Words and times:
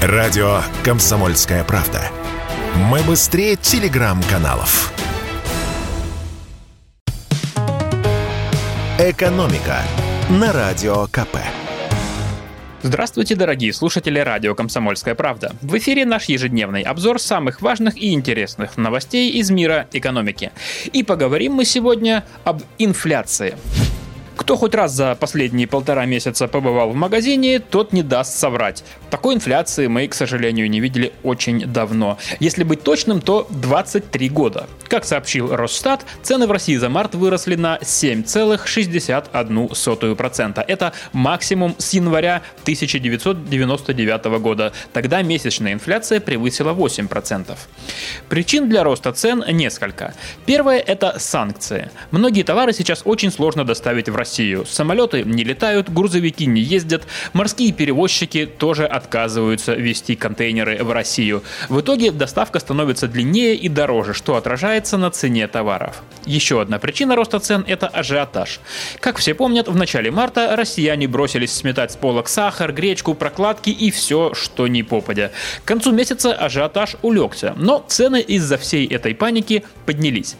Радио 0.00 0.60
«Комсомольская 0.84 1.64
правда». 1.64 2.00
Мы 2.88 3.00
быстрее 3.00 3.56
телеграм-каналов. 3.56 4.92
«Экономика» 8.96 9.82
на 10.30 10.52
Радио 10.52 11.08
КП. 11.08 11.38
Здравствуйте, 12.82 13.34
дорогие 13.34 13.72
слушатели 13.72 14.20
радио 14.20 14.54
«Комсомольская 14.54 15.16
правда». 15.16 15.56
В 15.62 15.76
эфире 15.78 16.06
наш 16.06 16.26
ежедневный 16.26 16.82
обзор 16.82 17.20
самых 17.20 17.60
важных 17.60 17.96
и 17.96 18.12
интересных 18.12 18.76
новостей 18.76 19.32
из 19.32 19.50
мира 19.50 19.88
экономики. 19.92 20.52
И 20.92 21.02
поговорим 21.02 21.54
мы 21.54 21.64
сегодня 21.64 22.24
об 22.44 22.62
инфляции. 22.78 23.56
Кто 24.38 24.56
хоть 24.56 24.74
раз 24.76 24.92
за 24.92 25.16
последние 25.16 25.66
полтора 25.66 26.06
месяца 26.06 26.46
побывал 26.46 26.90
в 26.90 26.94
магазине, 26.94 27.58
тот 27.58 27.92
не 27.92 28.04
даст 28.04 28.38
соврать. 28.38 28.84
Такой 29.10 29.34
инфляции 29.34 29.88
мы, 29.88 30.06
к 30.06 30.14
сожалению, 30.14 30.70
не 30.70 30.78
видели 30.78 31.12
очень 31.24 31.66
давно. 31.66 32.18
Если 32.38 32.62
быть 32.62 32.84
точным, 32.84 33.20
то 33.20 33.48
23 33.50 34.28
года. 34.28 34.68
Как 34.86 35.04
сообщил 35.04 35.52
Росстат, 35.54 36.06
цены 36.22 36.46
в 36.46 36.52
России 36.52 36.76
за 36.76 36.88
март 36.88 37.16
выросли 37.16 37.56
на 37.56 37.78
7,61%. 37.78 40.64
Это 40.66 40.92
максимум 41.12 41.74
с 41.76 41.92
января 41.92 42.42
1999 42.62 44.24
года. 44.40 44.72
Тогда 44.92 45.22
месячная 45.22 45.72
инфляция 45.72 46.20
превысила 46.20 46.72
8%. 46.72 47.58
Причин 48.28 48.68
для 48.68 48.84
роста 48.84 49.12
цен 49.12 49.42
несколько. 49.50 50.14
Первое– 50.46 50.78
это 50.86 51.18
санкции. 51.18 51.90
Многие 52.12 52.44
товары 52.44 52.72
сейчас 52.72 53.02
очень 53.04 53.32
сложно 53.32 53.64
доставить 53.64 54.08
в 54.08 54.14
Россию 54.14 54.27
Россию. 54.28 54.66
Самолеты 54.68 55.22
не 55.24 55.42
летают, 55.42 55.90
грузовики 55.90 56.44
не 56.44 56.60
ездят, 56.60 57.06
морские 57.32 57.72
перевозчики 57.72 58.44
тоже 58.44 58.84
отказываются 58.84 59.72
вести 59.72 60.16
контейнеры 60.16 60.84
в 60.84 60.92
Россию. 60.92 61.42
В 61.70 61.80
итоге 61.80 62.10
доставка 62.10 62.58
становится 62.58 63.08
длиннее 63.08 63.54
и 63.54 63.70
дороже, 63.70 64.12
что 64.12 64.36
отражается 64.36 64.98
на 64.98 65.10
цене 65.10 65.48
товаров. 65.48 66.02
Еще 66.26 66.60
одна 66.60 66.78
причина 66.78 67.16
роста 67.16 67.40
цен– 67.40 67.64
это 67.66 67.86
ажиотаж. 67.86 68.60
Как 69.00 69.16
все 69.16 69.34
помнят, 69.34 69.66
в 69.66 69.74
начале 69.74 70.10
марта 70.10 70.54
россияне 70.56 71.08
бросились 71.08 71.54
сметать 71.54 71.92
с 71.92 71.96
полок 71.96 72.28
сахар, 72.28 72.70
гречку, 72.74 73.14
прокладки 73.14 73.70
и 73.70 73.90
все, 73.90 74.34
что 74.34 74.68
не 74.68 74.82
попадя. 74.82 75.30
К 75.64 75.68
концу 75.68 75.92
месяца 75.92 76.34
ажиотаж 76.34 76.96
улегся, 77.00 77.54
но 77.56 77.82
цены 77.88 78.20
из-за 78.20 78.58
всей 78.58 78.86
этой 78.86 79.14
паники 79.14 79.64
поднялись. 79.86 80.36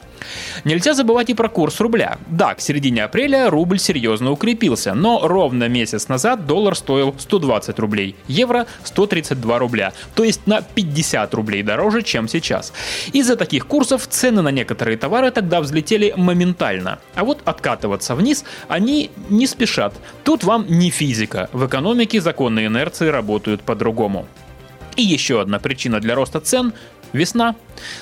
Нельзя 0.65 0.95
забывать 0.95 1.31
и 1.31 1.35
про 1.35 1.49
курс 1.49 1.81
рубля. 1.81 2.19
Да, 2.29 2.55
к 2.55 2.61
середине 2.61 3.05
апреля 3.05 3.51
рубль 3.51 3.79
серьезно 3.79 4.31
укрепился, 4.31 4.95
но 4.95 5.27
ровно 5.27 5.69
месяц 5.69 6.09
назад 6.09 6.47
доллар 6.47 6.75
стоил 6.75 7.15
120 7.19 7.79
рублей, 7.79 8.17
евро 8.27 8.67
132 8.85 9.59
рубля, 9.59 9.93
то 10.15 10.25
есть 10.25 10.47
на 10.47 10.63
50 10.63 11.35
рублей 11.35 11.63
дороже, 11.63 12.03
чем 12.03 12.29
сейчас. 12.29 12.73
Из-за 13.13 13.37
таких 13.37 13.67
курсов 13.67 14.07
цены 14.07 14.43
на 14.43 14.51
некоторые 14.51 14.97
товары 14.97 15.31
тогда 15.31 15.61
взлетели 15.61 16.13
моментально, 16.17 16.99
а 17.15 17.25
вот 17.25 17.41
откатываться 17.45 18.15
вниз 18.15 18.45
они 18.69 19.11
не 19.29 19.47
спешат. 19.47 19.95
Тут 20.25 20.45
вам 20.45 20.67
не 20.69 20.91
физика, 20.91 21.49
в 21.53 21.67
экономике 21.67 22.21
законы 22.21 22.67
инерции 22.67 23.09
работают 23.09 23.63
по-другому. 23.63 24.27
И 24.99 25.03
еще 25.03 25.41
одна 25.41 25.61
причина 25.61 26.01
для 26.01 26.17
роста 26.17 26.41
цен 26.41 26.73
Весна. 27.13 27.55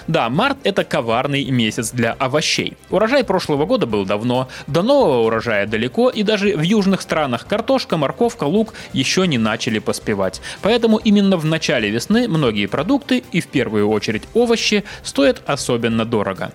Да, 0.08 0.28
март 0.28 0.56
это 0.64 0.82
коварный 0.82 1.44
месяц 1.44 1.92
для 1.92 2.12
овощей. 2.12 2.76
Урожай 2.90 3.22
прошлого 3.22 3.66
года 3.66 3.86
был 3.86 4.04
давно, 4.04 4.48
до 4.66 4.82
нового 4.82 5.26
урожая 5.26 5.66
далеко, 5.66 6.08
и 6.08 6.22
даже 6.22 6.56
в 6.56 6.62
южных 6.62 7.02
странах 7.02 7.46
картошка, 7.46 7.96
морковка, 7.98 8.44
лук 8.44 8.74
еще 8.92 9.26
не 9.26 9.38
начали 9.38 9.78
поспевать. 9.78 10.40
Поэтому 10.62 10.96
именно 10.96 11.36
в 11.36 11.44
начале 11.44 11.90
весны 11.90 12.26
многие 12.26 12.66
продукты, 12.66 13.22
и 13.30 13.40
в 13.40 13.46
первую 13.46 13.88
очередь 13.90 14.24
овощи, 14.34 14.82
стоят 15.04 15.42
особенно 15.46 16.04
дорого. 16.04 16.52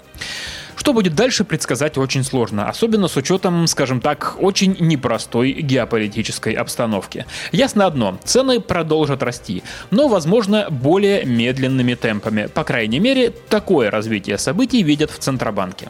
Что 0.82 0.94
будет 0.94 1.14
дальше, 1.14 1.44
предсказать 1.44 2.00
очень 2.00 2.24
сложно, 2.24 2.68
особенно 2.68 3.08
с 3.08 3.16
учетом, 3.16 3.68
скажем 3.68 4.02
так, 4.02 4.38
очень 4.40 4.76
непростой 4.80 5.52
геополитической 5.52 6.54
обстановки. 6.54 7.28
Ясно 7.52 7.86
одно, 7.86 8.18
цены 8.24 8.60
продолжат 8.60 9.22
расти, 9.22 9.62
но, 9.92 10.08
возможно, 10.08 10.70
более 10.72 11.24
медленными 11.24 11.94
темпами. 11.94 12.48
По 12.52 12.64
крайней 12.64 12.98
мере, 12.98 13.30
такое 13.30 13.92
развитие 13.92 14.40
событий 14.40 14.82
видят 14.82 15.12
в 15.12 15.20
Центробанке. 15.20 15.90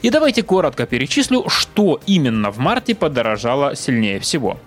И 0.00 0.08
давайте 0.08 0.42
коротко 0.42 0.86
перечислю, 0.86 1.44
что 1.50 2.00
именно 2.06 2.50
в 2.50 2.56
марте 2.56 2.94
подорожало 2.94 3.76
сильнее 3.76 4.20
всего. 4.20 4.58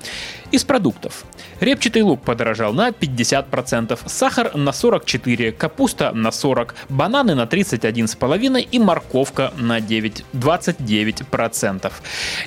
Из 0.53 0.64
продуктов. 0.64 1.25
Репчатый 1.62 2.03
лук 2.03 2.22
подорожал 2.22 2.74
на 2.74 2.90
50%, 2.90 4.00
сахар 4.06 4.56
на 4.56 4.69
44%, 4.69 5.52
капуста 5.52 6.12
на 6.12 6.28
40%, 6.28 6.75
бананы 6.90 7.34
на 7.34 7.46
31,5% 7.46 8.62
и 8.62 8.78
морковка 8.78 9.52
на 9.58 9.81
9, 9.81 10.24
29%. 10.34 11.91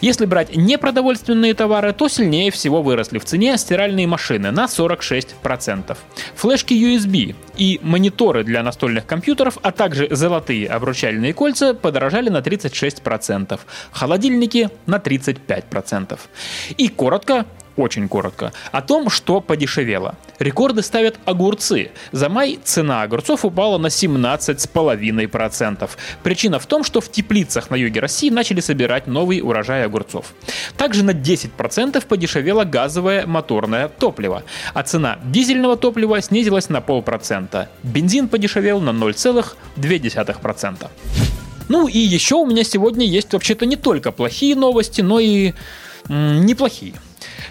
Если 0.03 0.25
брать 0.25 0.55
непродовольственные 0.55 1.55
товары, 1.55 1.93
то 1.93 2.07
сильнее 2.07 2.53
всего 2.53 2.81
выросли 2.81 3.19
в 3.19 3.25
цене 3.25 3.59
стиральные 3.59 4.07
машины 4.07 4.53
на 4.53 4.67
46%. 4.67 5.97
Флешки 6.37 6.75
USB 6.75 7.35
и 7.57 7.81
мониторы 7.83 8.45
для 8.45 8.63
настольных 8.63 9.05
компьютеров, 9.07 9.59
а 9.63 9.73
также 9.73 10.07
золотые 10.13 10.69
обручальные 10.69 11.35
кольца 11.35 11.75
подорожали 11.75 12.29
на 12.29 12.39
36%, 12.39 13.59
холодильники 13.91 14.71
на 14.87 14.99
35%. 14.99 16.21
И 16.79 16.87
коротко, 16.87 17.47
очень 17.77 18.09
коротко, 18.09 18.53
о 18.73 18.83
том, 18.83 19.11
что 19.11 19.41
подешевело. 19.41 20.17
Рекорды 20.39 20.83
ставят 20.83 21.17
огурцы. 21.25 21.91
За 22.13 22.29
май 22.29 22.59
цена 22.63 23.03
огурцов 23.03 23.45
упала 23.45 23.79
на 23.79 23.87
17,5%. 23.87 25.91
Причина 26.23 26.59
в 26.59 26.67
том, 26.67 26.85
что 26.85 27.01
в 27.01 27.11
теплицах 27.11 27.71
на 27.71 27.77
юге 27.77 28.01
России 28.01 28.31
начали 28.31 28.61
собирать 28.61 29.07
новый 29.07 29.41
урожай 29.41 29.85
огурцов. 29.85 30.35
Также 30.77 31.05
на 31.05 31.13
10% 31.13 32.07
подешевело 32.07 32.65
газовое 32.65 33.27
моторное 33.27 33.89
топливо, 33.89 34.43
а 34.75 34.83
цена 34.83 35.19
дизельного 35.25 35.77
топлива 35.77 36.21
снизилась 36.21 36.69
на 36.69 36.81
полпроцента. 36.81 37.69
Бензин 37.83 38.29
подешевел 38.29 38.81
на 38.81 38.91
0,2%. 38.91 40.89
Ну 41.69 41.89
и 41.89 41.99
еще 41.99 42.37
у 42.37 42.47
меня 42.47 42.65
сегодня 42.65 43.07
есть 43.07 43.33
вообще-то 43.33 43.67
не 43.67 43.77
только 43.77 44.13
плохие 44.13 44.55
новости, 44.55 45.01
но 45.01 45.19
и 45.19 45.53
неплохие. 46.09 46.95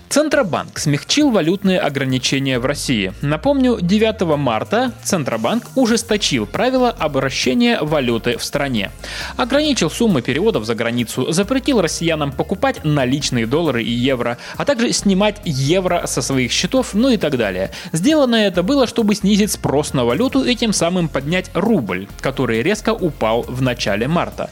Центробанк 0.10 0.80
смягчил 0.80 1.30
валютные 1.30 1.80
ограничения 1.80 2.58
в 2.60 2.66
России. 2.66 3.14
Напомню, 3.22 3.80
9 3.82 4.38
марта 4.38 4.94
Центробанк 5.04 5.64
ужесточил 5.76 6.46
правила 6.46 6.90
обращения 6.90 7.80
валюты 7.82 8.38
в 8.38 8.44
стране. 8.44 8.92
Ограничил 9.36 9.90
суммы 9.90 10.22
переводов 10.22 10.66
за 10.66 10.74
границу, 10.74 11.32
запретил 11.34 11.82
россиянам 11.82 12.32
покупать 12.32 12.86
наличные 12.86 13.46
доллары 13.46 13.84
и 13.84 13.92
евро, 13.92 14.38
а 14.56 14.64
также 14.64 14.94
снимать 14.94 15.42
евро 15.44 16.04
со 16.06 16.22
своих 16.22 16.52
счетов, 16.52 16.94
ну 16.94 17.10
и 17.10 17.18
так 17.18 17.38
далее. 17.38 17.72
Сделано 17.92 18.36
это 18.36 18.64
было, 18.64 18.88
чтобы 18.88 19.16
снизить 19.16 19.52
спрос 19.52 19.94
на 19.94 20.06
валюту 20.06 20.44
и 20.46 20.56
тем 20.56 20.72
самым 20.72 21.10
поднять 21.10 21.52
рубль, 21.54 22.08
который 22.22 22.62
резко 22.62 22.94
упал 22.94 23.42
в 23.44 23.62
начале 23.62 24.08
марта. 24.08 24.50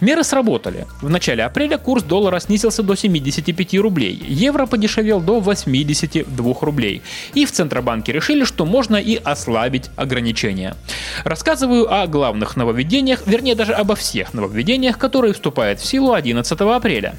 Меры 0.00 0.24
сработали. 0.24 0.86
В 1.00 1.08
начале 1.08 1.44
апреля 1.44 1.78
курс 1.78 2.02
доллара 2.02 2.38
снизился 2.38 2.82
до 2.82 2.96
75 2.96 3.74
рублей, 3.78 4.22
евро 4.28 4.66
подешевел 4.66 5.05
подешевел 5.06 5.20
до 5.20 5.40
82 5.40 6.54
рублей. 6.60 7.02
И 7.34 7.44
в 7.44 7.52
Центробанке 7.52 8.12
решили, 8.12 8.44
что 8.44 8.66
можно 8.66 8.96
и 8.96 9.16
ослабить 9.16 9.90
ограничения. 9.96 10.74
Рассказываю 11.24 11.92
о 11.92 12.06
главных 12.06 12.56
нововведениях, 12.56 13.26
вернее 13.26 13.54
даже 13.54 13.72
обо 13.72 13.94
всех 13.94 14.34
нововведениях, 14.34 14.98
которые 14.98 15.32
вступают 15.32 15.80
в 15.80 15.86
силу 15.86 16.12
11 16.12 16.60
апреля. 16.60 17.14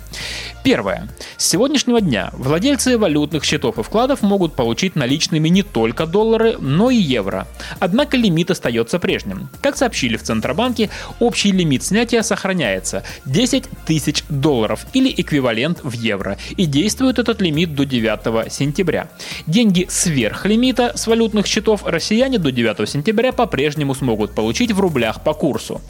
Первое. 0.64 1.08
С 1.38 1.48
сегодняшнего 1.48 2.02
дня 2.02 2.30
владельцы 2.34 2.98
валютных 2.98 3.46
счетов 3.46 3.80
и 3.80 3.84
вкладов 3.84 4.22
могут 4.22 4.54
получить 4.54 4.98
наличными 4.98 5.48
не 5.48 5.64
только 5.64 6.06
доллары, 6.06 6.58
но 6.59 6.90
и 6.90 6.98
евро. 6.98 7.48
Однако 7.80 8.18
лимит 8.18 8.51
остается 8.51 9.00
прежним. 9.00 9.50
Как 9.62 9.78
сообщили 9.78 10.18
в 10.18 10.24
Центробанке, 10.24 10.90
общий 11.19 11.54
лимит 11.54 11.83
снятия 11.83 12.22
сохраняется 12.22 13.04
10 13.25 13.63
тысяч 13.86 14.24
долларов 14.28 14.86
или 14.92 15.13
эквивалент 15.16 15.80
в 15.83 15.94
евро. 15.94 16.38
И 16.57 16.66
действует 16.66 17.18
этот 17.18 17.42
лимит 17.42 17.67
лимит 17.68 17.75
до 17.75 17.86
9 17.86 18.52
сентября. 18.52 19.10
Деньги 19.46 19.86
сверх 19.90 20.46
лимита 20.46 20.94
с 20.96 21.08
валютных 21.08 21.48
счетов 21.48 21.86
россияне 21.86 22.38
до 22.38 22.52
9 22.52 22.90
сентября 22.90 23.31
по-прежнему 23.31 23.96
смогут 23.96 24.34
получить 24.36 24.72
в 24.72 24.80
рублях 24.80 25.24
по 25.24 25.34
курсу. 25.34 25.81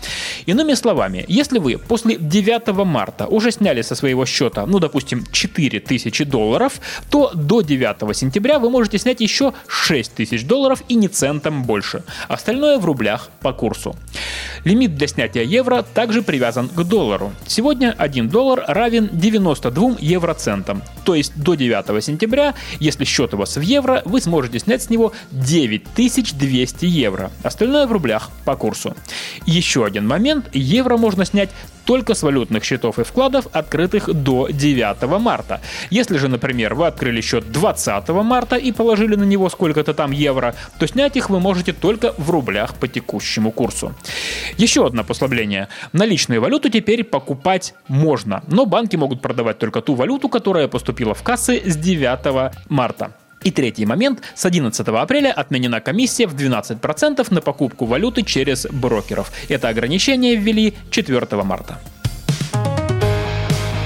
Иными 0.45 0.75
словами, 0.75 1.25
если 1.27 1.59
вы 1.59 1.77
после 1.77 2.17
9 2.17 2.85
марта 2.85 3.27
уже 3.27 3.51
сняли 3.51 3.81
со 3.81 3.95
своего 3.95 4.25
счета, 4.25 4.65
ну, 4.65 4.79
допустим, 4.79 5.25
4000 5.31 6.25
долларов, 6.25 6.73
то 7.09 7.31
до 7.33 7.61
9 7.61 8.15
сентября 8.15 8.59
вы 8.59 8.69
можете 8.69 8.97
снять 8.97 9.21
еще 9.21 9.53
6000 9.67 10.43
долларов 10.43 10.83
и 10.89 10.95
не 10.95 11.07
центом 11.07 11.63
больше. 11.63 12.03
Остальное 12.27 12.77
в 12.77 12.85
рублях 12.85 13.29
по 13.41 13.53
курсу. 13.53 13.95
Лимит 14.65 14.95
для 14.95 15.07
снятия 15.07 15.43
евро 15.43 15.83
также 15.93 16.21
привязан 16.21 16.69
к 16.69 16.83
доллару. 16.83 17.31
Сегодня 17.47 17.95
1 17.97 18.29
доллар 18.29 18.63
равен 18.67 19.09
92 19.11 19.97
евроцентам, 19.99 20.81
то 21.05 21.15
есть 21.15 21.33
до 21.35 21.55
9 21.55 21.66
9 21.67 22.03
сентября, 22.03 22.55
если 22.79 23.05
счет 23.05 23.33
у 23.33 23.37
вас 23.37 23.57
в 23.57 23.61
евро, 23.61 24.01
вы 24.05 24.21
сможете 24.21 24.59
снять 24.59 24.83
с 24.83 24.89
него 24.89 25.13
9200 25.31 26.85
евро. 26.85 27.31
Остальное 27.43 27.87
в 27.87 27.91
рублях 27.91 28.29
по 28.45 28.55
курсу. 28.55 28.95
Еще 29.45 29.85
один 29.85 30.07
момент. 30.07 30.49
Евро 30.53 30.97
можно 30.97 31.25
снять 31.25 31.49
только 31.87 32.15
с 32.15 32.21
валютных 32.21 32.65
счетов 32.65 32.99
и 32.99 33.03
вкладов, 33.03 33.47
открытых 33.53 34.13
до 34.13 34.49
9 34.49 35.19
марта. 35.19 35.61
Если 35.89 36.17
же, 36.17 36.27
например, 36.27 36.75
вы 36.75 36.85
открыли 36.85 37.21
счет 37.21 37.49
20 37.51 38.09
марта 38.09 38.57
и 38.57 38.73
положили 38.73 39.15
на 39.15 39.23
него 39.23 39.49
сколько-то 39.49 39.93
там 39.93 40.11
евро, 40.11 40.53
то 40.79 40.87
снять 40.87 41.15
их 41.15 41.29
вы 41.29 41.39
можете 41.39 41.71
только 41.71 42.13
в 42.17 42.29
рублях 42.29 42.75
по 42.75 42.87
текущему 42.87 43.51
курсу. 43.51 43.95
Еще 44.57 44.85
одно 44.85 45.05
послабление. 45.05 45.69
Наличную 45.93 46.41
валюту 46.41 46.69
теперь 46.69 47.05
покупать 47.05 47.73
можно, 47.87 48.43
но 48.47 48.65
банки 48.65 48.97
могут 48.97 49.21
продавать 49.21 49.57
только 49.57 49.81
ту 49.81 49.95
валюту, 49.95 50.27
которая 50.27 50.67
поступила 50.67 51.13
в 51.13 51.23
кассы 51.23 51.61
с 51.65 51.77
9 51.77 52.51
марта. 52.69 53.11
И 53.43 53.51
третий 53.51 53.85
момент. 53.85 54.21
С 54.35 54.45
11 54.45 54.87
апреля 54.87 55.31
отменена 55.31 55.79
комиссия 55.79 56.27
в 56.27 56.35
12% 56.35 57.33
на 57.33 57.41
покупку 57.41 57.85
валюты 57.85 58.23
через 58.23 58.65
брокеров. 58.65 59.31
Это 59.49 59.69
ограничение 59.69 60.35
ввели 60.35 60.73
4 60.89 61.43
марта. 61.43 61.79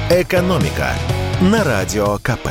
«Экономика» 0.10 0.94
на 1.42 1.64
Радио 1.64 2.18
КП. 2.18 2.50